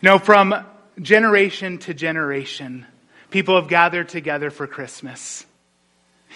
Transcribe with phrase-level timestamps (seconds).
[0.00, 0.54] You know, from
[1.02, 2.86] generation to generation,
[3.30, 5.44] people have gathered together for Christmas.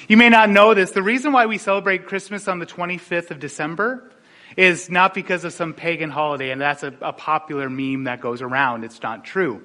[0.09, 0.91] You may not know this.
[0.91, 4.11] The reason why we celebrate Christmas on the 25th of December
[4.57, 8.43] is not because of some pagan holiday, and that's a, a, popular meme that goes
[8.43, 8.83] around.
[8.83, 9.63] It's not true.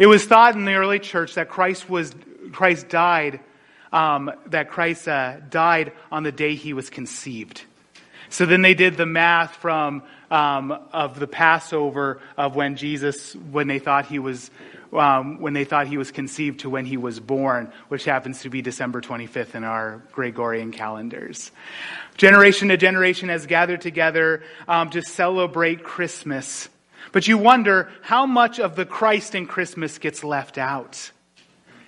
[0.00, 2.12] It was thought in the early church that Christ was
[2.50, 3.38] Christ died,
[3.92, 7.62] um, that Christ uh, died on the day he was conceived.
[8.30, 10.02] So then they did the math from
[10.32, 14.50] um, of the Passover of when Jesus, when they thought he was
[14.92, 18.50] um, when they thought he was conceived to when he was born, which happens to
[18.50, 21.50] be December 25th in our Gregorian calendars.
[22.18, 26.68] Generation to generation has gathered together um, to celebrate Christmas.
[27.10, 31.10] But you wonder how much of the Christ in Christmas gets left out.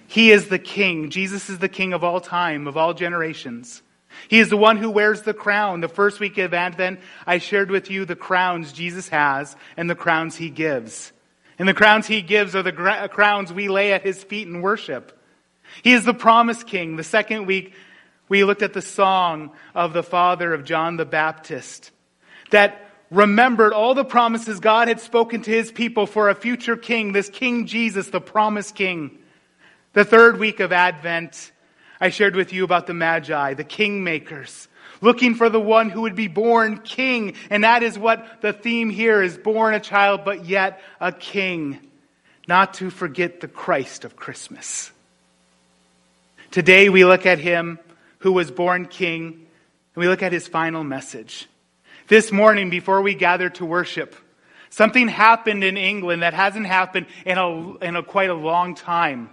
[0.06, 1.10] He is the King.
[1.10, 3.82] Jesus is the King of all time, of all generations.
[4.28, 5.80] He is the one who wears the crown.
[5.80, 9.94] The first week of Advent, I shared with you the crowns Jesus has and the
[9.94, 11.12] crowns he gives.
[11.58, 14.60] And the crowns he gives are the gra- crowns we lay at his feet in
[14.60, 15.18] worship.
[15.82, 16.96] He is the promised king.
[16.96, 17.74] The second week,
[18.28, 21.90] we looked at the song of the father of John the Baptist
[22.50, 27.12] that remembered all the promises God had spoken to his people for a future king,
[27.12, 29.18] this King Jesus, the promised king.
[29.92, 31.52] The third week of Advent,
[32.04, 34.68] I shared with you about the Magi, the kingmakers,
[35.00, 37.32] looking for the one who would be born king.
[37.48, 41.80] And that is what the theme here is born a child, but yet a king.
[42.46, 44.92] Not to forget the Christ of Christmas.
[46.50, 47.78] Today we look at him
[48.18, 49.24] who was born king,
[49.94, 51.48] and we look at his final message.
[52.08, 54.14] This morning, before we gather to worship,
[54.68, 59.30] something happened in England that hasn't happened in a, in a quite a long time.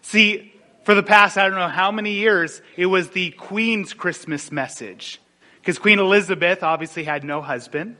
[0.00, 0.52] See,
[0.84, 5.20] for the past, I don't know how many years, it was the Queen's Christmas message.
[5.60, 7.96] Because Queen Elizabeth obviously had no husband.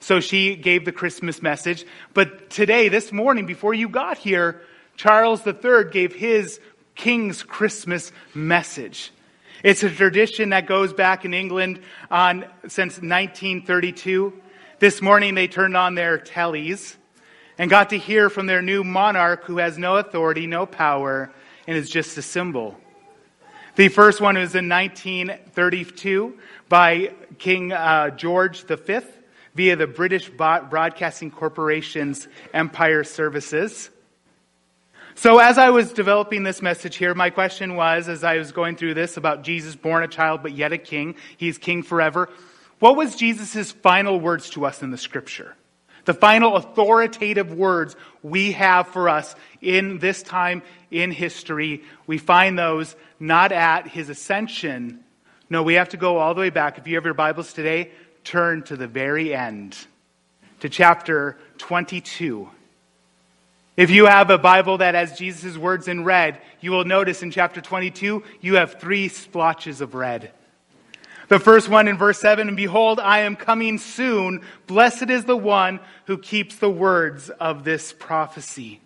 [0.00, 1.86] So she gave the Christmas message.
[2.12, 4.60] But today, this morning, before you got here,
[4.96, 6.60] Charles III gave his
[6.94, 9.12] King's Christmas message.
[9.62, 14.32] It's a tradition that goes back in England on, since 1932.
[14.78, 16.96] This morning they turned on their tellies
[17.56, 21.32] and got to hear from their new monarch who has no authority, no power,
[21.66, 22.76] and is just a symbol.
[23.76, 26.38] The first one was in 1932
[26.68, 29.00] by King uh, George V
[29.54, 33.90] via the British Broadcasting Corporation's Empire Services.
[35.14, 38.76] So, as I was developing this message here, my question was, as I was going
[38.76, 42.28] through this about Jesus born a child but yet a king, he's king forever.
[42.80, 45.56] What was Jesus' final words to us in the scripture?
[46.06, 52.58] The final authoritative words we have for us in this time in history, we find
[52.58, 55.00] those not at his ascension.
[55.50, 56.78] No, we have to go all the way back.
[56.78, 57.90] If you have your Bibles today,
[58.22, 59.76] turn to the very end,
[60.60, 62.48] to chapter 22.
[63.76, 67.32] If you have a Bible that has Jesus' words in red, you will notice in
[67.32, 70.32] chapter 22, you have three splotches of red.
[71.28, 74.42] The first one in verse 7 And behold, I am coming soon.
[74.66, 78.80] Blessed is the one who keeps the words of this prophecy.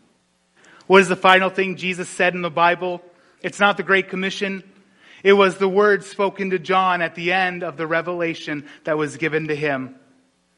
[0.86, 3.02] What is the final thing Jesus said in the Bible?
[3.42, 4.64] It's not the Great Commission.
[5.22, 9.16] It was the words spoken to John at the end of the revelation that was
[9.16, 9.94] given to him.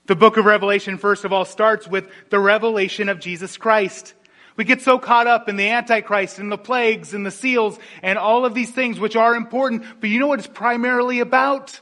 [0.07, 4.15] The book of Revelation, first of all, starts with the revelation of Jesus Christ.
[4.57, 8.19] We get so caught up in the Antichrist and the plagues and the seals and
[8.19, 11.81] all of these things which are important, but you know what it's primarily about?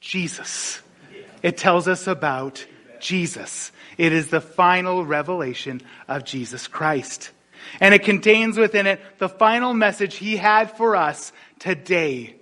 [0.00, 0.80] Jesus.
[1.42, 2.64] It tells us about
[3.00, 3.70] Jesus.
[3.96, 7.30] It is the final revelation of Jesus Christ.
[7.80, 12.34] And it contains within it the final message he had for us today.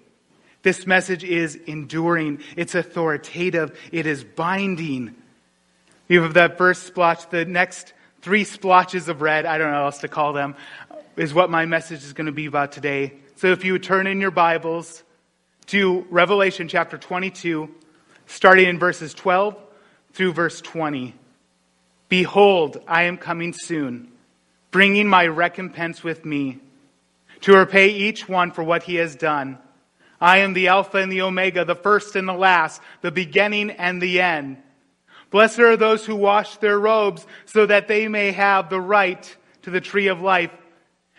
[0.63, 2.41] This message is enduring.
[2.57, 3.79] It's authoritative.
[3.93, 5.15] It is binding.
[6.09, 7.29] You have that first splotch.
[7.31, 7.93] The next
[8.23, 10.55] three splotches of red, I don't know what else to call them,
[11.17, 13.15] is what my message is going to be about today.
[13.37, 15.03] So if you would turn in your Bibles
[15.67, 17.69] to Revelation chapter 22,
[18.27, 19.57] starting in verses 12
[20.13, 21.15] through verse 20.
[22.09, 24.11] Behold, I am coming soon,
[24.71, 26.59] bringing my recompense with me
[27.43, 29.59] to repay each one for what he has done.
[30.21, 34.03] I am the Alpha and the Omega, the first and the last, the beginning and
[34.03, 34.57] the end.
[35.31, 39.71] Blessed are those who wash their robes so that they may have the right to
[39.71, 40.53] the tree of life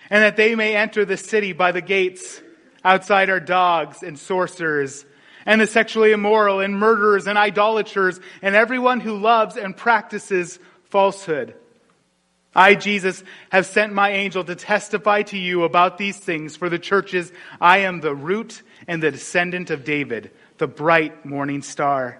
[0.09, 2.41] and that they may enter the city by the gates.
[2.83, 5.05] Outside are dogs and sorcerers
[5.45, 11.55] and the sexually immoral and murderers and idolaters and everyone who loves and practices falsehood.
[12.55, 16.79] I, Jesus, have sent my angel to testify to you about these things for the
[16.79, 17.31] churches.
[17.61, 22.19] I am the root and the descendant of David, the bright morning star.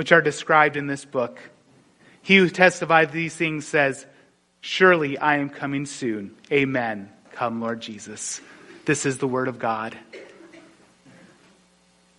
[0.00, 1.38] which are described in this book.
[2.22, 4.06] He who testifies these things says,
[4.62, 6.34] Surely I am coming soon.
[6.50, 7.10] Amen.
[7.32, 8.40] Come, Lord Jesus.
[8.86, 9.94] This is the word of God.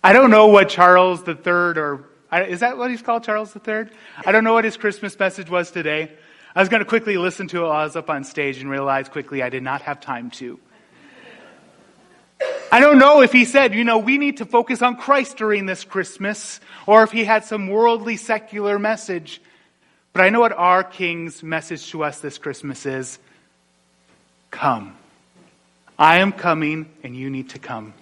[0.00, 2.06] I don't know what Charles III, or
[2.46, 3.86] is that what he's called, Charles III?
[4.24, 6.12] I don't know what his Christmas message was today.
[6.54, 8.70] I was going to quickly listen to it while I was up on stage and
[8.70, 10.60] realize quickly I did not have time to.
[12.72, 15.66] I don't know if he said, you know, we need to focus on Christ during
[15.66, 19.42] this Christmas, or if he had some worldly secular message.
[20.14, 23.18] But I know what our King's message to us this Christmas is
[24.50, 24.96] Come.
[25.98, 27.92] I am coming, and you need to come.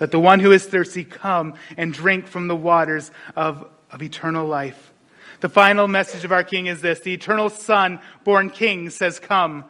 [0.00, 4.46] Let the one who is thirsty come and drink from the waters of, of eternal
[4.46, 4.94] life.
[5.40, 9.66] The final message of our King is this the eternal Son, born King, says, Come.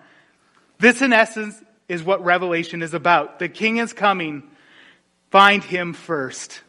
[0.79, 1.61] This, in essence,
[1.91, 3.41] is what Revelation is about.
[3.41, 4.45] The King is coming.
[5.33, 6.61] Find him first.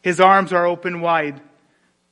[0.00, 1.42] His arms are open wide.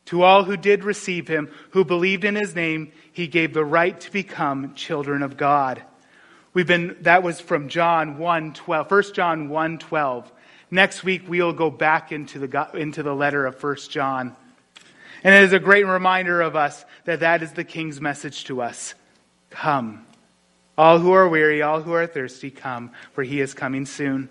[0.06, 3.98] To all who did receive him, who believed in his name, he gave the right
[4.00, 5.82] to become children of God.
[6.52, 10.32] We've been, that was from John 1 12, 1 John 1 12.
[10.70, 14.36] Next week, we'll go back into the, into the letter of 1 John.
[15.24, 18.60] And it is a great reminder of us that that is the King's message to
[18.60, 18.94] us.
[19.48, 20.04] Come.
[20.80, 24.30] All who are weary, all who are thirsty, come, for he is coming soon.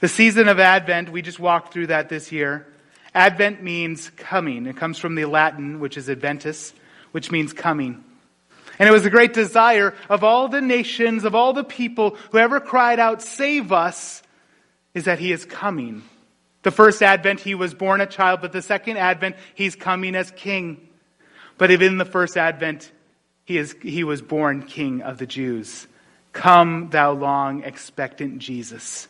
[0.00, 2.66] The season of Advent, we just walked through that this year.
[3.14, 4.66] Advent means coming.
[4.66, 6.72] It comes from the Latin, which is adventus,
[7.12, 8.02] which means coming.
[8.80, 12.38] And it was a great desire of all the nations, of all the people who
[12.38, 14.20] ever cried out, Save us,
[14.94, 16.02] is that he is coming.
[16.64, 20.32] The first advent, he was born a child, but the second advent, he's coming as
[20.32, 20.88] king.
[21.56, 22.90] But even in the first advent,
[23.48, 25.86] he, is, he was born king of the Jews.
[26.34, 29.08] Come, thou long expectant Jesus.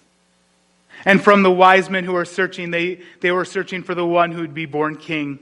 [1.04, 4.30] And from the wise men who were searching, they, they were searching for the one
[4.30, 5.40] who would be born king.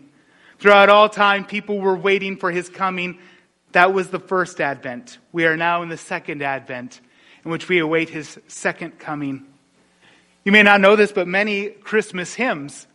[0.60, 3.18] Throughout all time, people were waiting for his coming.
[3.72, 5.18] That was the first advent.
[5.30, 7.02] We are now in the second advent,
[7.44, 9.44] in which we await his second coming.
[10.42, 12.86] You may not know this, but many Christmas hymns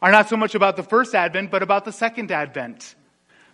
[0.00, 2.94] are not so much about the first advent, but about the second advent.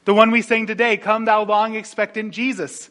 [0.09, 2.89] The one we sing today, Come Thou Long Expectant Jesus.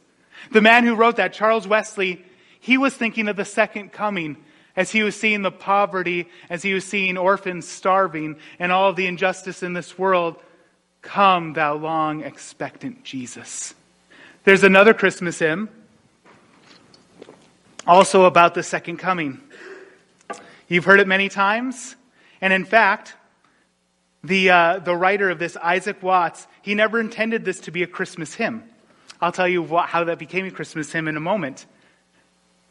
[0.52, 2.24] The man who wrote that, Charles Wesley,
[2.60, 4.38] he was thinking of the second coming
[4.76, 8.96] as he was seeing the poverty, as he was seeing orphans starving, and all of
[8.96, 10.36] the injustice in this world,
[11.02, 13.74] come, thou long expectant Jesus.
[14.44, 15.70] There's another Christmas hymn,
[17.88, 19.42] also about the second coming.
[20.68, 21.96] You've heard it many times,
[22.42, 23.16] and in fact,
[24.24, 27.88] the, uh, the writer of this, Isaac Watts, he never intended this to be a
[27.88, 28.64] Christmas hymn.
[29.22, 31.66] I'll tell you what, how that became a Christmas hymn in a moment.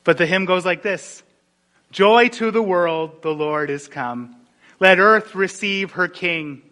[0.04, 1.22] But the hymn goes like this
[1.90, 4.37] Joy to the world, the Lord is come.
[4.78, 6.62] Let earth receive her King.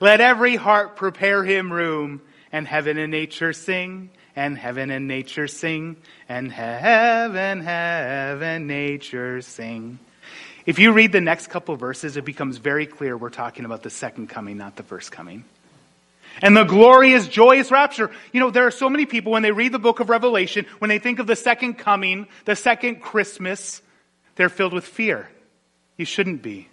[0.00, 2.22] Let every heart prepare him room,
[2.52, 5.96] and heaven and nature sing, and heaven and nature sing,
[6.28, 9.98] and heaven, heaven, nature sing.
[10.68, 13.88] If you read the next couple verses, it becomes very clear we're talking about the
[13.88, 15.44] second coming, not the first coming.
[16.42, 18.10] And the glorious, joyous rapture.
[18.34, 20.90] You know, there are so many people when they read the book of Revelation, when
[20.90, 23.80] they think of the second coming, the second Christmas,
[24.36, 25.30] they're filled with fear.
[25.96, 26.68] You shouldn't be.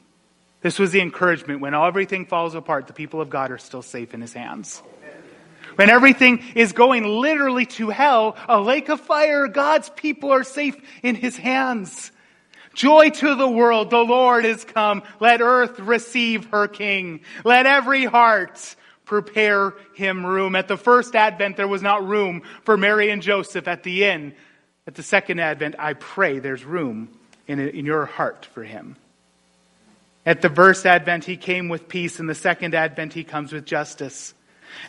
[0.59, 1.61] This was the encouragement.
[1.61, 4.83] When everything falls apart, the people of God are still safe in his hands.
[5.77, 10.75] When everything is going literally to hell, a lake of fire, God's people are safe
[11.01, 12.11] in his hands.
[12.75, 15.01] Joy to the world, the Lord is come.
[15.19, 17.21] Let earth receive her king.
[17.43, 20.55] Let every heart prepare him room.
[20.55, 24.33] At the first advent, there was not room for Mary and Joseph at the inn.
[24.87, 27.09] At the second advent, I pray there's room
[27.47, 28.97] in, in your heart for him.
[30.25, 32.19] At the first advent, he came with peace.
[32.19, 34.33] In the second advent, he comes with justice.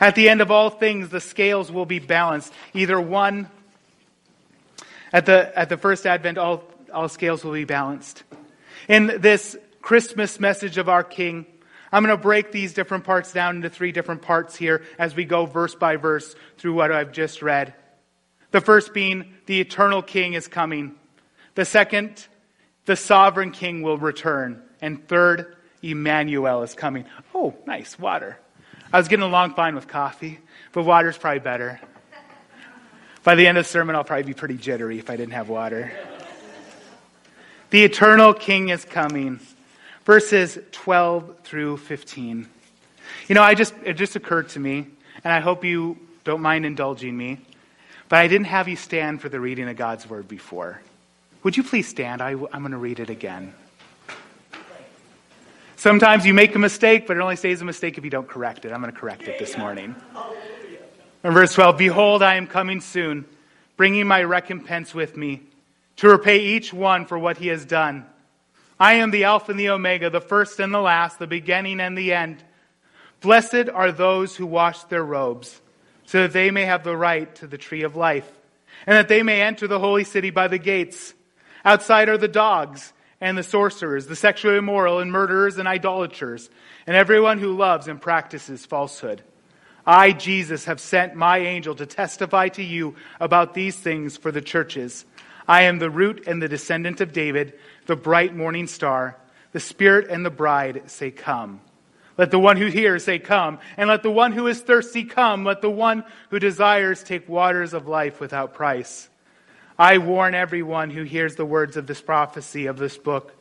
[0.00, 2.52] At the end of all things, the scales will be balanced.
[2.74, 3.48] Either one,
[5.12, 8.24] at the, at the first advent, all, all scales will be balanced.
[8.88, 11.46] In this Christmas message of our King,
[11.92, 15.24] I'm going to break these different parts down into three different parts here as we
[15.24, 17.74] go verse by verse through what I've just read.
[18.50, 20.96] The first being, the eternal King is coming.
[21.54, 22.26] The second,
[22.84, 24.62] the sovereign king will return.
[24.80, 27.04] And third, Emmanuel is coming.
[27.34, 28.38] Oh, nice, water.
[28.92, 30.38] I was getting along fine with coffee,
[30.72, 31.80] but water's probably better.
[33.24, 35.48] By the end of the sermon, I'll probably be pretty jittery if I didn't have
[35.48, 35.92] water.
[37.76, 39.38] The eternal King is coming.
[40.06, 42.48] Verses 12 through 15.
[43.28, 44.86] You know, I just, it just occurred to me,
[45.22, 47.38] and I hope you don't mind indulging me,
[48.08, 50.80] but I didn't have you stand for the reading of God's word before.
[51.42, 52.22] Would you please stand?
[52.22, 53.52] I, am going to read it again.
[55.76, 58.64] Sometimes you make a mistake, but it only stays a mistake if you don't correct
[58.64, 58.72] it.
[58.72, 59.94] I'm going to correct it this morning.
[61.22, 63.26] In verse 12, Behold, I am coming soon,
[63.76, 65.42] bringing my recompense with me,
[65.96, 68.06] to repay each one for what he has done.
[68.78, 71.96] I am the Alpha and the Omega, the first and the last, the beginning and
[71.96, 72.44] the end.
[73.20, 75.60] Blessed are those who wash their robes,
[76.04, 78.30] so that they may have the right to the tree of life,
[78.86, 81.14] and that they may enter the holy city by the gates.
[81.64, 86.50] Outside are the dogs and the sorcerers, the sexually immoral, and murderers and idolaters,
[86.86, 89.22] and everyone who loves and practices falsehood.
[89.86, 94.42] I, Jesus, have sent my angel to testify to you about these things for the
[94.42, 95.06] churches.
[95.48, 97.54] I am the root and the descendant of David,
[97.86, 99.16] the bright morning star.
[99.52, 101.60] The Spirit and the bride say, Come.
[102.18, 103.58] Let the one who hears say, Come.
[103.76, 105.44] And let the one who is thirsty come.
[105.44, 109.08] Let the one who desires take waters of life without price.
[109.78, 113.34] I warn everyone who hears the words of this prophecy of this book.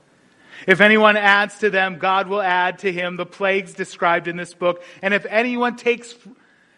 [0.68, 4.54] If anyone adds to them, God will add to him the plagues described in this
[4.54, 4.84] book.
[5.02, 6.16] And if anyone takes,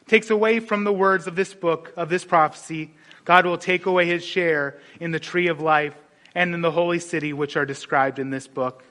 [0.07, 2.95] takes away from the words of this book, of this prophecy,
[3.27, 5.93] God will take away his share in the tree of life
[6.33, 8.85] and in the holy city which are described in this book.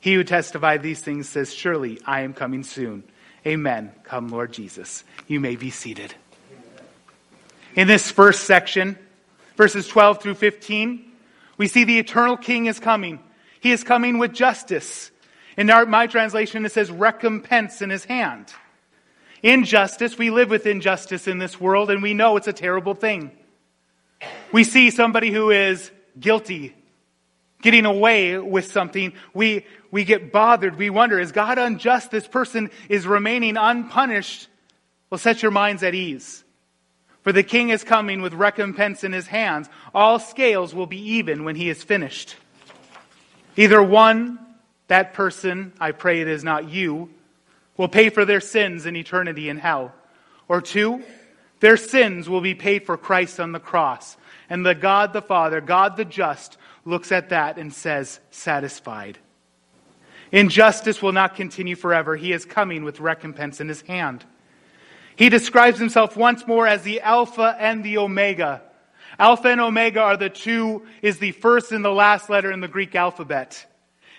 [0.00, 3.04] He who testified these things says, Surely I am coming soon.
[3.46, 3.90] Amen.
[4.04, 5.02] Come, Lord Jesus.
[5.26, 6.14] You may be seated.
[7.74, 8.98] In this first section,
[9.56, 11.12] verses 12 through 15,
[11.56, 13.18] we see the eternal king is coming.
[13.60, 15.10] He is coming with justice.
[15.56, 18.52] In my translation, it says recompense in his hand.
[19.42, 23.30] Injustice, we live with injustice in this world, and we know it's a terrible thing.
[24.52, 26.74] We see somebody who is guilty
[27.62, 29.12] getting away with something.
[29.34, 30.76] We, we get bothered.
[30.76, 32.10] We wonder, is God unjust?
[32.10, 34.48] This person is remaining unpunished.
[35.10, 36.44] Well, set your minds at ease.
[37.22, 39.68] For the king is coming with recompense in his hands.
[39.94, 42.36] All scales will be even when he is finished.
[43.56, 44.38] Either one,
[44.88, 47.10] that person, I pray it is not you,
[47.76, 49.92] will pay for their sins in eternity in hell.
[50.48, 51.04] Or two,
[51.60, 54.16] their sins will be paid for Christ on the cross.
[54.48, 59.18] And the God the Father, God the just, looks at that and says, satisfied.
[60.32, 62.16] Injustice will not continue forever.
[62.16, 64.24] He is coming with recompense in his hand.
[65.16, 68.62] He describes himself once more as the Alpha and the Omega.
[69.18, 72.68] Alpha and Omega are the two, is the first and the last letter in the
[72.68, 73.66] Greek alphabet.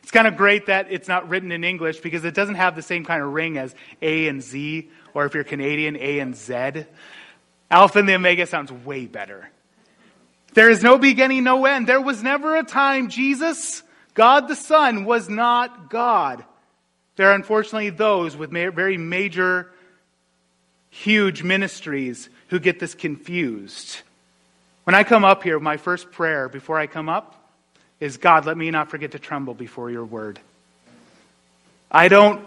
[0.03, 2.81] It's kind of great that it's not written in English because it doesn't have the
[2.81, 6.85] same kind of ring as A and Z, or if you're Canadian, A and Z.
[7.71, 9.49] Alpha and the Omega sounds way better.
[10.53, 11.87] There is no beginning, no end.
[11.87, 13.81] There was never a time Jesus,
[14.13, 16.43] God the Son, was not God.
[17.15, 19.71] There are unfortunately those with very major,
[20.89, 24.01] huge ministries who get this confused.
[24.83, 27.37] When I come up here, my first prayer before I come up
[28.01, 30.39] is God, let me not forget to tremble before your word.
[31.89, 32.45] I don't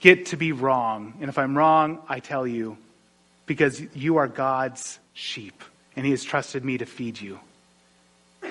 [0.00, 1.14] get to be wrong.
[1.20, 2.78] And if I'm wrong, I tell you
[3.48, 5.64] because you are God's sheep
[5.96, 7.40] and he has trusted me to feed you.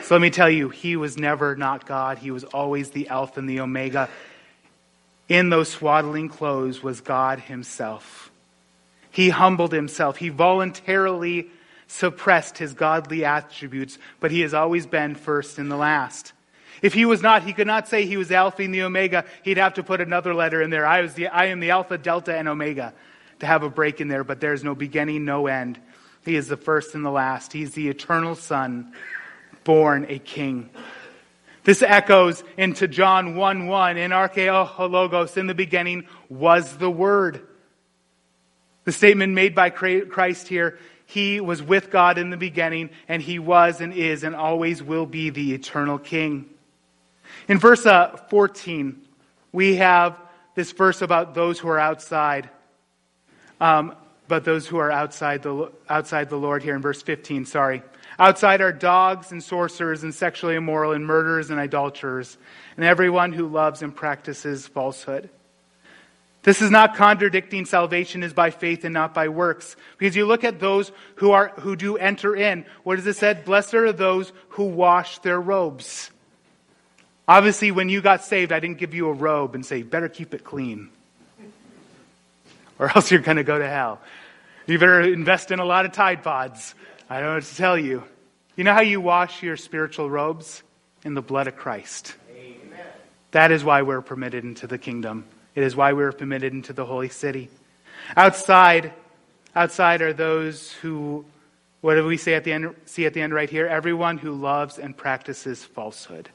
[0.02, 2.18] So let me tell you, he was never not God.
[2.18, 4.10] He was always the Alpha and the Omega.
[5.30, 8.32] In those swaddling clothes was God himself.
[9.12, 10.18] He humbled himself.
[10.18, 11.48] He voluntarily
[11.88, 16.34] suppressed his godly attributes, but he has always been first and the last.
[16.82, 19.26] If he was not, he could not say he was Alpha and the Omega.
[19.44, 20.86] He'd have to put another letter in there.
[20.86, 22.94] I, was the, I am the Alpha, Delta, and Omega
[23.40, 25.80] to have a break in there, but there's no beginning, no end.
[26.26, 27.54] He is the first and the last.
[27.54, 28.94] He's the eternal Son,
[29.64, 30.70] born a king.
[31.64, 33.98] This echoes into John 1 1.
[33.98, 37.46] In archeologos, in the beginning, was the Word.
[38.86, 43.38] The statement made by Christ here He was with God in the beginning, and He
[43.38, 46.50] was and is and always will be the eternal King.
[47.48, 49.02] In verse uh, 14,
[49.52, 50.18] we have
[50.56, 52.50] this verse about those who are outside.
[53.60, 53.96] Um,
[54.28, 57.82] but those who are outside the, outside the Lord here in verse 15, sorry.
[58.20, 62.38] Outside are dogs and sorcerers and sexually immoral and murderers and idolaters
[62.76, 65.30] and everyone who loves and practices falsehood.
[66.44, 69.76] This is not contradicting salvation is by faith and not by works.
[69.98, 72.66] Because you look at those who are, who do enter in.
[72.84, 73.34] What does it say?
[73.34, 76.10] Blessed are those who wash their robes.
[77.28, 80.34] Obviously, when you got saved, I didn't give you a robe and say, better keep
[80.34, 80.90] it clean
[82.80, 84.00] or else you're going to go to hell.
[84.66, 86.76] You better invest in a lot of Tide Pods.
[87.10, 88.04] I don't know what to tell you.
[88.56, 90.64] You know how you wash your spiritual robes?
[91.04, 92.16] In the blood of Christ.
[92.32, 92.86] Amen.
[93.32, 95.26] That is why we're permitted into the kingdom.
[95.56, 97.50] It is why we're permitted into the holy city.
[98.16, 98.92] Outside,
[99.56, 101.24] outside are those who,
[101.82, 103.68] what do we say at the end, see at the end right here?
[103.68, 106.30] Everyone who loves and practices falsehood.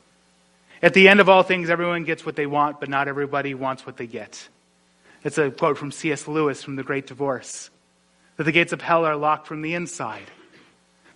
[0.80, 3.84] At the end of all things, everyone gets what they want, but not everybody wants
[3.84, 4.48] what they get.
[5.24, 6.26] It's a quote from C.S.
[6.26, 7.70] Lewis from The Great Divorce
[8.36, 10.30] that the gates of hell are locked from the inside,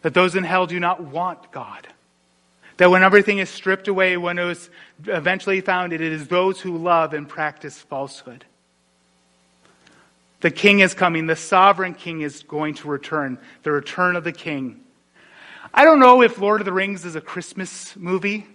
[0.02, 1.88] that those in hell do not want God.
[2.76, 4.68] That when everything is stripped away, when it was
[5.06, 8.44] eventually found, it is those who love and practice falsehood.
[10.40, 11.26] The king is coming.
[11.26, 13.38] The sovereign king is going to return.
[13.62, 14.82] The return of the king.
[15.72, 18.46] I don't know if Lord of the Rings is a Christmas movie.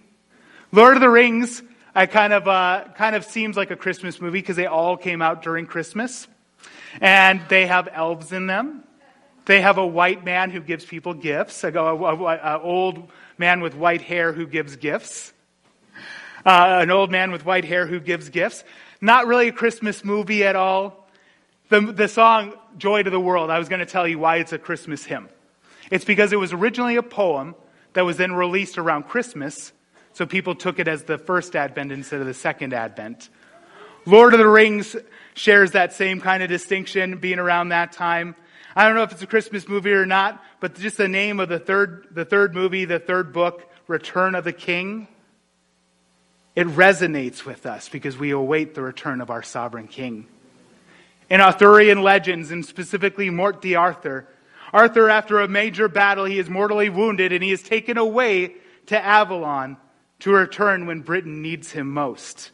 [0.70, 1.62] Lord of the Rings,
[1.94, 5.20] I kind of, uh, kind of seems like a Christmas movie because they all came
[5.20, 6.26] out during Christmas.
[7.00, 8.84] And they have elves in them.
[9.44, 13.08] They have a white man who gives people gifts, an old
[13.38, 15.32] man with white hair who gives gifts,
[16.46, 18.62] uh, an old man with white hair who gives gifts.
[19.00, 21.08] Not really a Christmas movie at all.
[21.70, 24.52] The, the song Joy to the World, I was going to tell you why it's
[24.52, 25.28] a Christmas hymn.
[25.90, 27.56] It's because it was originally a poem
[27.94, 29.72] that was then released around Christmas,
[30.12, 33.28] so people took it as the first Advent instead of the second Advent.
[34.04, 34.96] Lord of the Rings
[35.34, 38.34] shares that same kind of distinction, being around that time.
[38.74, 41.48] I don't know if it's a Christmas movie or not, but just the name of
[41.48, 45.08] the third, the third movie, the third book, Return of the King,
[46.54, 50.26] it resonates with us because we await the return of our sovereign king.
[51.30, 54.28] In Arthurian legends, and specifically Morte d'Arthur,
[54.72, 58.54] Arthur, after a major battle, he is mortally wounded and he is taken away
[58.86, 59.76] to Avalon
[60.22, 62.52] to return when Britain needs him most.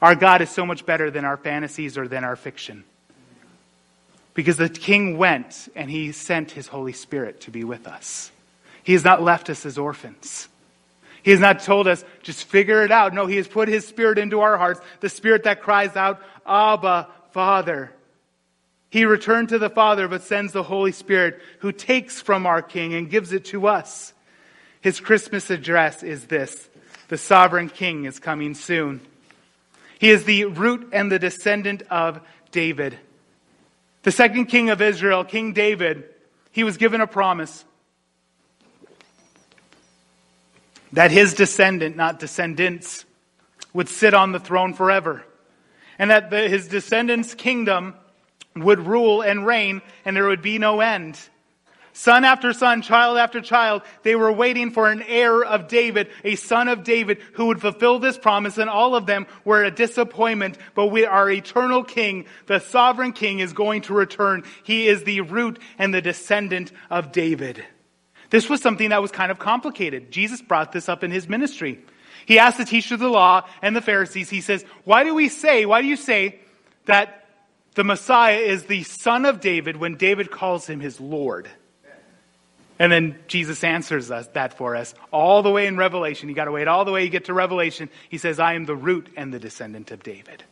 [0.00, 2.84] Our God is so much better than our fantasies or than our fiction.
[4.34, 8.30] Because the king went and he sent his Holy Spirit to be with us.
[8.84, 10.46] He has not left us as orphans.
[11.24, 13.12] He has not told us, just figure it out.
[13.12, 17.08] No, he has put his spirit into our hearts, the spirit that cries out, Abba,
[17.32, 17.90] Father.
[18.90, 22.94] He returned to the Father, but sends the Holy Spirit who takes from our King
[22.94, 24.12] and gives it to us.
[24.82, 26.68] His Christmas address is this
[27.08, 29.00] The sovereign King is coming soon.
[29.98, 32.98] He is the root and the descendant of David.
[34.02, 36.04] The second king of Israel, King David,
[36.52, 37.64] he was given a promise
[40.92, 43.04] that his descendant, not descendants,
[43.72, 45.24] would sit on the throne forever.
[45.98, 47.94] And that the, his descendants' kingdom
[48.54, 51.18] would rule and reign, and there would be no end.
[51.96, 56.36] Son after son, child after child, they were waiting for an heir of David, a
[56.36, 60.58] son of David who would fulfill this promise, and all of them were a disappointment.
[60.74, 64.44] But we, our eternal king, the sovereign king, is going to return.
[64.62, 67.64] He is the root and the descendant of David.
[68.28, 70.10] This was something that was kind of complicated.
[70.10, 71.80] Jesus brought this up in his ministry.
[72.26, 75.30] He asked the teacher of the law and the Pharisees, he says, Why do we
[75.30, 76.40] say, why do you say
[76.84, 77.26] that
[77.74, 81.48] the Messiah is the son of David when David calls him his Lord?
[82.78, 86.28] And then Jesus answers us that for us all the way in Revelation.
[86.28, 87.88] You got to wait all the way you get to Revelation.
[88.10, 90.44] He says, I am the root and the descendant of David.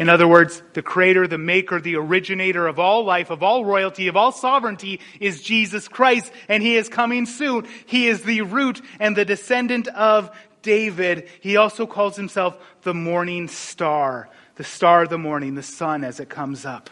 [0.00, 4.08] In other words, the creator, the maker, the originator of all life, of all royalty,
[4.08, 7.68] of all sovereignty is Jesus Christ, and he is coming soon.
[7.84, 10.30] He is the root and the descendant of
[10.62, 11.28] David.
[11.40, 16.18] He also calls himself the morning star, the star of the morning, the sun as
[16.18, 16.88] it comes up.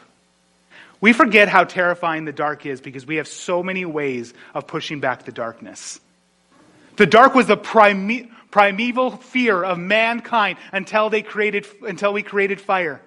[1.01, 5.01] We forget how terrifying the dark is because we have so many ways of pushing
[5.01, 6.01] back the darkness.
[6.97, 12.61] The dark was the prime, primeval fear of mankind until they created, until we created
[12.61, 13.01] fire.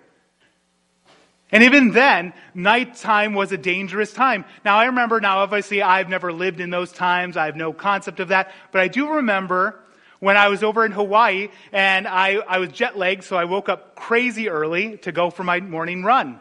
[1.51, 4.45] And even then, nighttime was a dangerous time.
[4.63, 7.35] Now I remember, now obviously I've never lived in those times.
[7.35, 8.53] I have no concept of that.
[8.71, 9.77] But I do remember
[10.19, 13.67] when I was over in Hawaii and I, I was jet lagged, so I woke
[13.67, 16.39] up crazy early to go for my morning run.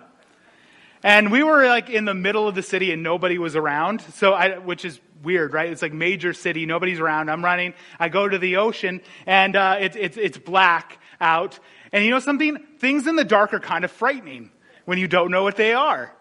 [1.03, 4.03] And we were like in the middle of the city and nobody was around.
[4.15, 5.71] So I, which is weird, right?
[5.71, 6.67] It's like major city.
[6.67, 7.31] Nobody's around.
[7.31, 7.75] I'm running.
[7.99, 11.59] I go to the ocean and, uh, it's, it's, it's black out.
[11.93, 12.59] And you know something?
[12.79, 14.51] Things in the dark are kind of frightening
[14.85, 16.13] when you don't know what they are.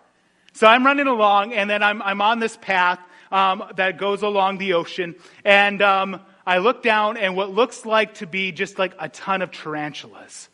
[0.54, 3.00] So I'm running along and then I'm, I'm on this path,
[3.32, 8.16] um, that goes along the ocean and, um, I look down and what looks like
[8.16, 10.50] to be just like a ton of tarantulas.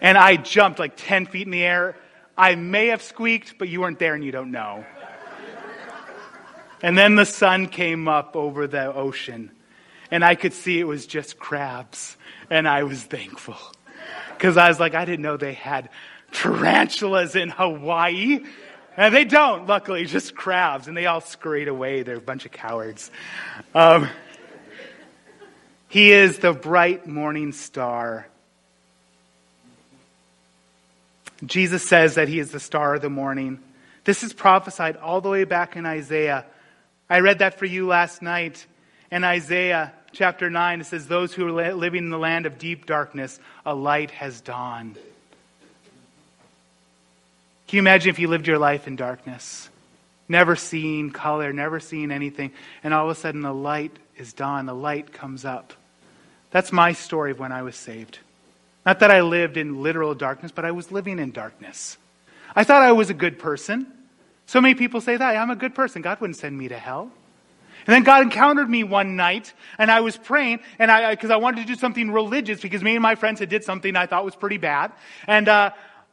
[0.00, 1.96] And I jumped like 10 feet in the air
[2.36, 4.84] I may have squeaked, but you weren't there and you don't know.
[6.82, 9.52] And then the sun came up over the ocean,
[10.10, 12.16] and I could see it was just crabs,
[12.50, 13.56] and I was thankful.
[14.36, 15.90] Because I was like, I didn't know they had
[16.32, 18.40] tarantulas in Hawaii.
[18.96, 22.02] And they don't, luckily, just crabs, and they all scurried away.
[22.02, 23.10] They're a bunch of cowards.
[23.74, 24.08] Um,
[25.88, 28.26] he is the bright morning star.
[31.44, 33.58] Jesus says that he is the star of the morning.
[34.04, 36.44] This is prophesied all the way back in Isaiah.
[37.10, 38.64] I read that for you last night.
[39.10, 42.86] In Isaiah chapter 9, it says, Those who are living in the land of deep
[42.86, 44.94] darkness, a light has dawned.
[47.66, 49.68] Can you imagine if you lived your life in darkness?
[50.28, 52.52] Never seeing color, never seeing anything,
[52.84, 55.72] and all of a sudden the light is dawn, the light comes up.
[56.50, 58.18] That's my story of when I was saved.
[58.84, 61.98] Not that I lived in literal darkness, but I was living in darkness.
[62.54, 63.86] I thought I was a good person.
[64.46, 65.36] So many people say that.
[65.36, 66.02] I'm a good person.
[66.02, 67.10] God wouldn't send me to hell.
[67.86, 71.36] And then God encountered me one night, and I was praying, and I, because I
[71.36, 74.24] wanted to do something religious, because me and my friends had did something I thought
[74.24, 74.92] was pretty bad.
[75.26, 75.70] And, uh,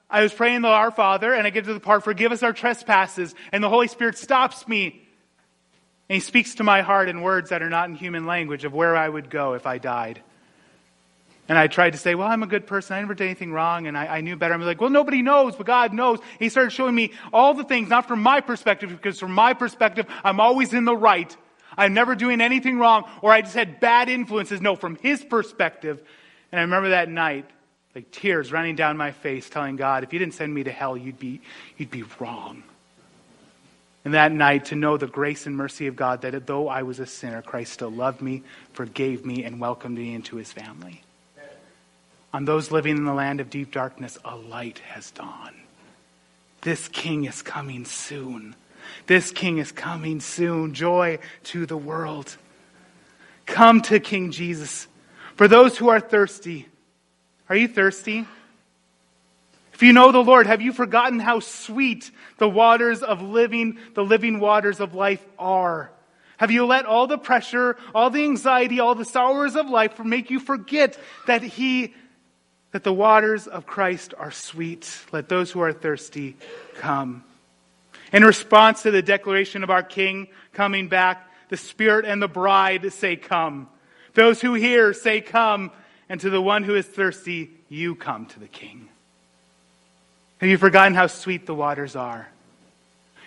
[0.10, 2.54] I was praying the Our Father, and I get to the part, forgive us our
[2.54, 5.08] trespasses, and the Holy Spirit stops me.
[6.10, 8.74] And He speaks to my heart in words that are not in human language of
[8.74, 10.22] where I would go if I died.
[11.50, 12.96] And I tried to say, well, I'm a good person.
[12.96, 13.88] I never did anything wrong.
[13.88, 14.54] And I, I knew better.
[14.54, 16.20] I'm like, well, nobody knows, but God knows.
[16.38, 20.06] He started showing me all the things, not from my perspective, because from my perspective,
[20.24, 21.36] I'm always in the right.
[21.76, 24.62] I'm never doing anything wrong, or I just had bad influences.
[24.62, 26.04] No, from His perspective.
[26.52, 27.50] And I remember that night,
[27.96, 30.96] like tears running down my face, telling God, if you didn't send me to hell,
[30.96, 31.42] you'd be,
[31.78, 32.62] you'd be wrong.
[34.06, 37.00] And that night, to know the grace and mercy of God, that though I was
[37.00, 41.02] a sinner, Christ still loved me, forgave me, and welcomed me into His family.
[42.34, 45.56] On those living in the land of deep darkness, a light has dawned.
[46.62, 48.56] This king is coming soon.
[49.08, 50.74] This king is coming soon.
[50.74, 52.38] Joy to the world.
[53.46, 54.88] Come to King Jesus.
[55.36, 56.68] For those who are thirsty,
[57.48, 58.28] are you thirsty?
[59.74, 64.04] If you know the Lord, have you forgotten how sweet the waters of living, the
[64.04, 65.90] living waters of life are?
[66.38, 70.30] Have you let all the pressure, all the anxiety, all the sorrows of life make
[70.30, 71.94] you forget that He
[72.72, 74.90] that the waters of Christ are sweet.
[75.12, 76.36] Let those who are thirsty
[76.76, 77.24] come.
[78.12, 82.92] In response to the declaration of our King coming back, the Spirit and the bride
[82.94, 83.68] say, Come.
[84.14, 85.72] Those who hear say, Come.
[86.08, 88.90] And to the one who is thirsty, you come to the King.
[90.40, 92.28] Have you forgotten how sweet the waters are?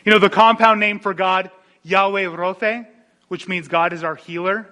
[0.04, 1.50] You know, the compound name for God,
[1.84, 2.84] Yahweh Rophe,
[3.28, 4.68] which means God is our healer.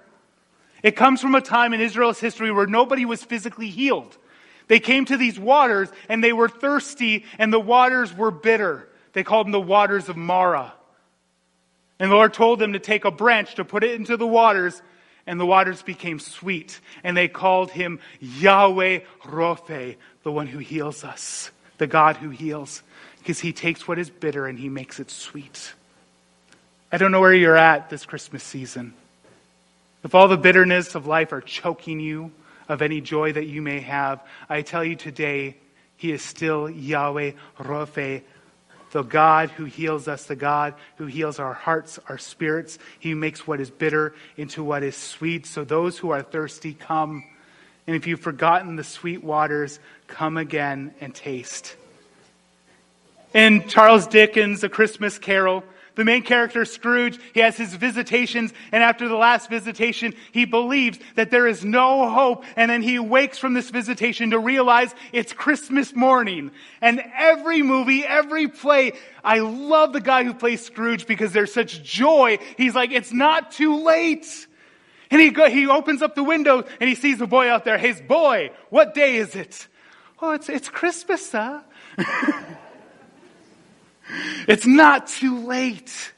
[0.83, 4.17] It comes from a time in Israel's history where nobody was physically healed.
[4.71, 8.87] They came to these waters and they were thirsty and the waters were bitter.
[9.11, 10.71] They called them the waters of Marah.
[11.99, 14.81] And the Lord told them to take a branch to put it into the waters
[15.27, 16.79] and the waters became sweet.
[17.03, 22.81] And they called him Yahweh Rophe, the one who heals us, the God who heals,
[23.17, 25.73] because he takes what is bitter and he makes it sweet.
[26.93, 28.93] I don't know where you're at this Christmas season.
[30.05, 32.31] If all the bitterness of life are choking you,
[32.71, 35.57] of any joy that you may have, I tell you today,
[35.97, 38.23] He is still Yahweh Rophe,
[38.93, 42.79] the God who heals us, the God who heals our hearts, our spirits.
[42.97, 45.45] He makes what is bitter into what is sweet.
[45.45, 47.25] So those who are thirsty, come.
[47.87, 51.75] And if you've forgotten the sweet waters, come again and taste.
[53.33, 55.65] In Charles Dickens' A Christmas Carol,
[56.01, 60.97] the main character, Scrooge, he has his visitations, and after the last visitation, he believes
[61.13, 65.31] that there is no hope, and then he wakes from this visitation to realize it's
[65.31, 66.49] Christmas morning.
[66.81, 71.83] And every movie, every play, I love the guy who plays Scrooge because there's such
[71.83, 72.39] joy.
[72.57, 74.47] He's like, it's not too late.
[75.11, 77.77] And he, go, he opens up the window and he sees the boy out there.
[77.77, 79.67] His boy, what day is it?
[80.19, 81.63] Oh, it's, it's Christmas, sir.
[84.47, 86.13] It's not too late.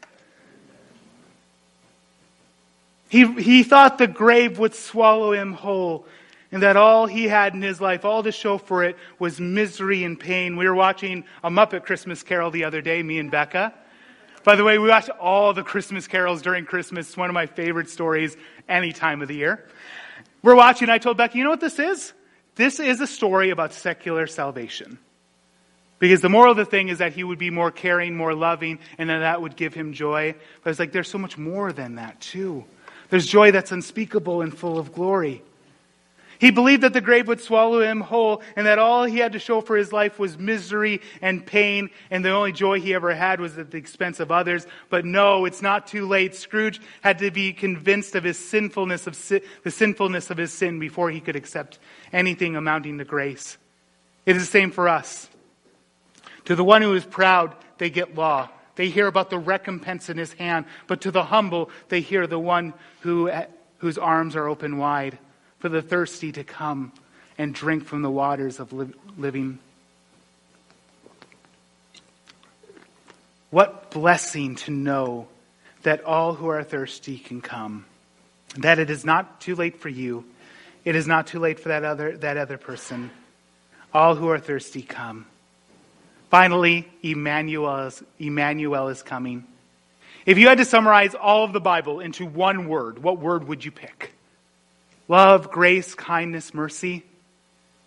[3.10, 6.08] He, he thought the grave would swallow him whole
[6.54, 10.04] and that all he had in his life, all to show for it, was misery
[10.04, 10.56] and pain.
[10.56, 13.74] We were watching a Muppet Christmas Carol the other day, me and Becca.
[14.44, 17.08] By the way, we watch all the Christmas carols during Christmas.
[17.08, 18.38] It's one of my favorite stories
[18.70, 19.68] any time of the year.
[20.44, 22.14] We're watching, I told Becca, you know what this is?
[22.54, 25.00] This is a story about secular salvation.
[26.00, 28.80] Because the moral of the thing is that he would be more caring, more loving,
[28.98, 30.36] and that that would give him joy.
[30.64, 32.66] But it's like there's so much more than that, too.
[33.10, 35.44] There's joy that's unspeakable and full of glory.
[36.40, 39.40] He believed that the grave would swallow him whole and that all he had to
[39.40, 43.40] show for his life was misery and pain, and the only joy he ever had
[43.40, 44.68] was at the expense of others.
[44.90, 46.36] But no, it's not too late.
[46.36, 50.80] Scrooge had to be convinced of his sinfulness, of si- the sinfulness of his sin
[50.80, 51.80] before he could accept
[52.12, 53.58] anything amounting to grace.
[54.26, 55.30] It is the same for us.
[56.46, 58.50] To the one who is proud, they get law.
[58.76, 62.40] they hear about the recompense in his hand, but to the humble, they hear the
[62.40, 63.32] one who,
[63.78, 65.18] whose arms are open wide
[65.60, 66.92] for the thirsty to come
[67.38, 69.60] and drink from the waters of li- living.
[73.50, 75.28] What blessing to know
[75.84, 77.86] that all who are thirsty can come,
[78.58, 80.26] that it is not too late for you,
[80.84, 83.12] it is not too late for that other, that other person.
[83.94, 85.28] All who are thirsty come.
[86.34, 89.46] Finally, Emmanuel is, Emmanuel is coming.
[90.26, 93.64] If you had to summarize all of the Bible into one word, what word would
[93.64, 94.16] you pick?
[95.08, 97.04] Love, grace, kindness, mercy.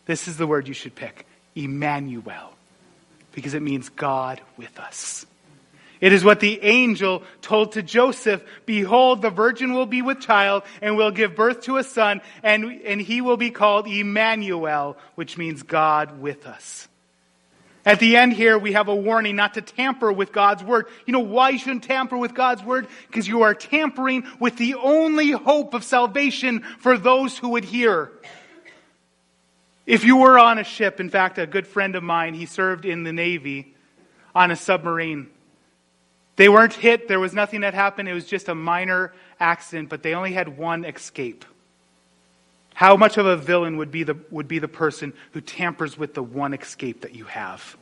[0.04, 2.52] This is the word you should pick Emmanuel,
[3.32, 5.26] because it means God with us.
[6.00, 10.62] It is what the angel told to Joseph Behold, the virgin will be with child
[10.80, 15.36] and will give birth to a son, and, and he will be called Emmanuel, which
[15.36, 16.86] means God with us.
[17.86, 20.86] At the end here, we have a warning not to tamper with God's word.
[21.06, 22.88] You know why you shouldn't tamper with God's word?
[23.06, 28.10] Because you are tampering with the only hope of salvation for those who would hear.
[29.86, 32.84] If you were on a ship, in fact, a good friend of mine, he served
[32.84, 33.76] in the Navy
[34.34, 35.28] on a submarine.
[36.34, 40.02] They weren't hit, there was nothing that happened, it was just a minor accident, but
[40.02, 41.44] they only had one escape.
[42.76, 46.12] How much of a villain would be the, would be the person who tampers with
[46.12, 47.74] the one escape that you have?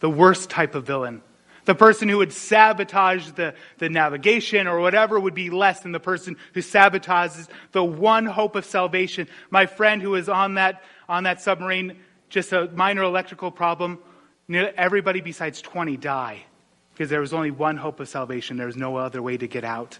[0.00, 1.22] The worst type of villain.
[1.64, 5.98] The person who would sabotage the, the navigation or whatever would be less than the
[5.98, 9.28] person who sabotages the one hope of salvation.
[9.48, 11.96] My friend who was on that, on that submarine,
[12.28, 13.98] just a minor electrical problem,
[14.46, 16.42] everybody besides 20 die
[16.92, 18.58] because there was only one hope of salvation.
[18.58, 19.98] There was no other way to get out.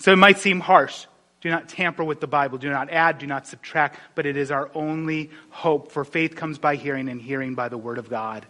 [0.00, 1.06] So it might seem harsh.
[1.40, 2.58] Do not tamper with the Bible.
[2.58, 5.92] Do not add, do not subtract, but it is our only hope.
[5.92, 8.44] For faith comes by hearing, and hearing by the Word of God.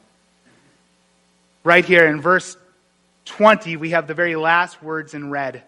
[1.64, 2.56] Right here in verse
[3.26, 5.62] 20, we have the very last words in red.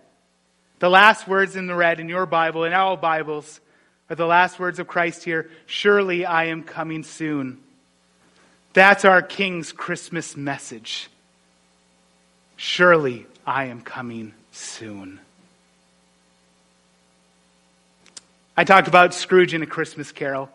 [0.78, 3.60] The last words in the red in your Bible, in our Bibles,
[4.08, 7.58] are the last words of Christ here Surely I am coming soon.
[8.72, 11.10] That's our King's Christmas message.
[12.56, 15.20] Surely I am coming soon.
[18.60, 20.50] I talked about Scrooge in A Christmas Carol.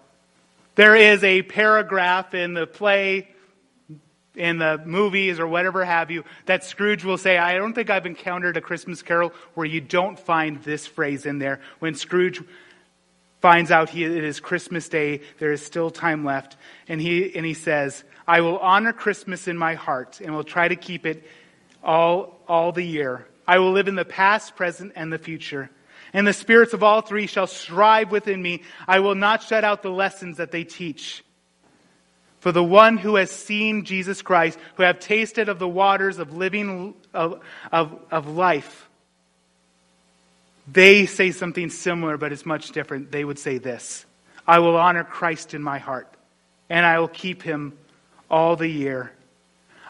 [0.76, 3.30] There is a paragraph in the play,
[4.36, 8.06] in the movies, or whatever have you, that Scrooge will say, I don't think I've
[8.06, 11.62] encountered a Christmas Carol where you don't find this phrase in there.
[11.80, 12.44] When Scrooge
[13.41, 17.44] finds out he, it is Christmas Day, there is still time left, and he, and
[17.44, 21.28] he says, I will honor Christmas in my heart and will try to keep it
[21.84, 23.26] all, all the year.
[23.48, 25.72] I will live in the past, present, and the future
[26.15, 28.63] and the spirits of all three shall strive within me.
[28.88, 31.25] I will not shut out the lessons that they teach.
[32.39, 36.34] For the one who has seen Jesus Christ, who have tasted of the waters of
[36.34, 38.88] living of, of, of life,
[40.71, 43.12] they say something similar, but it's much different.
[43.12, 44.06] They would say this
[44.47, 46.15] I will honor Christ in my heart,
[46.69, 47.78] and I will keep him
[48.32, 49.12] all the year.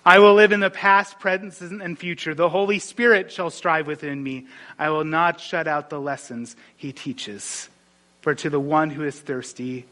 [0.06, 2.36] I will live in the past, present, and future.
[2.36, 4.46] The Holy Spirit shall strive within me.
[4.78, 7.70] I will not shut out the lessons he teaches.
[8.22, 9.86] For to the one who is thirsty,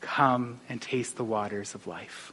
[0.00, 2.32] come and taste the waters of life.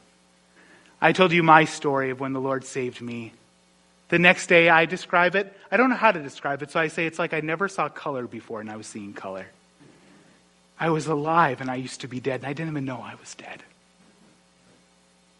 [1.00, 3.32] I told you my story of when the Lord saved me.
[4.08, 5.52] The next day I describe it.
[5.70, 7.88] I don't know how to describe it, so I say it's like I never saw
[7.88, 9.46] color before and I was seeing color.
[10.78, 13.16] I was alive and I used to be dead, and I didn't even know I
[13.16, 13.62] was dead.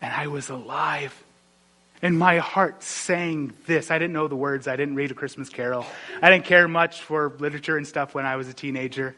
[0.03, 1.15] And I was alive
[2.03, 3.91] and my heart sang this.
[3.91, 4.67] I didn't know the words.
[4.67, 5.85] I didn't read A Christmas Carol.
[6.23, 9.15] I didn't care much for literature and stuff when I was a teenager.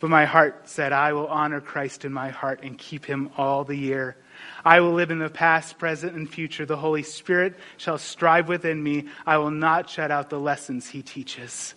[0.00, 3.64] But my heart said, I will honor Christ in my heart and keep him all
[3.64, 4.16] the year.
[4.64, 6.66] I will live in the past, present, and future.
[6.66, 9.08] The Holy Spirit shall strive within me.
[9.26, 11.74] I will not shut out the lessons he teaches.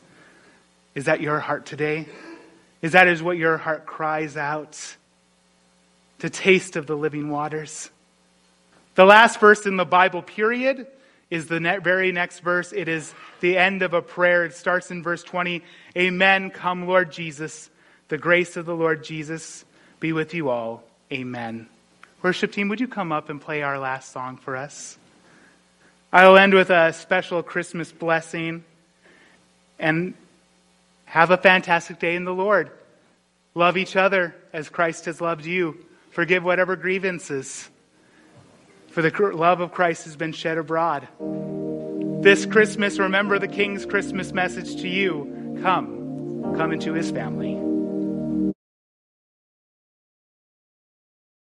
[0.95, 2.07] Is that your heart today?
[2.81, 4.97] Is that is what your heart cries out?
[6.19, 7.91] To taste of the living waters?
[8.97, 10.87] The last verse in the Bible, period,
[11.29, 12.73] is the ne- very next verse.
[12.73, 14.43] It is the end of a prayer.
[14.43, 15.63] It starts in verse 20
[15.95, 16.49] Amen.
[16.49, 17.69] Come, Lord Jesus.
[18.07, 19.65] The grace of the Lord Jesus
[19.99, 20.83] be with you all.
[21.11, 21.69] Amen.
[22.23, 24.97] Worship team, would you come up and play our last song for us?
[26.11, 28.63] I will end with a special Christmas blessing
[29.77, 30.15] and
[31.05, 32.71] have a fantastic day in the Lord.
[33.53, 35.85] Love each other as Christ has loved you.
[36.09, 37.69] Forgive whatever grievances
[38.97, 41.07] for the love of Christ has been shed abroad.
[42.23, 47.66] This Christmas, remember the King's Christmas message to you come, come into his family.